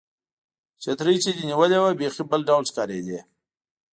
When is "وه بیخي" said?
1.83-2.23